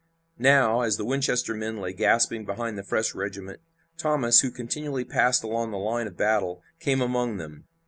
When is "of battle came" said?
6.07-7.01